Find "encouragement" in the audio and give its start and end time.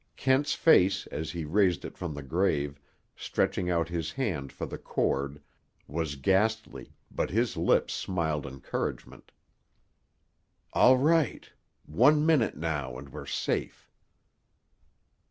8.47-9.31